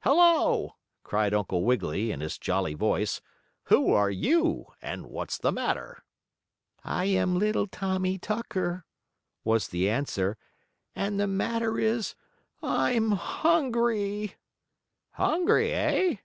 [0.00, 3.22] "Hello!" cried Uncle Wiggily, in his jolly voice.
[3.68, 6.04] "Who are you, and what's the matter?"
[6.84, 8.84] "I am Little Tommie Tucker,"
[9.42, 10.36] was the answer.
[10.94, 12.14] "And the matter is
[12.62, 14.34] I'm hungry."
[15.12, 16.16] "Hungry, eh?"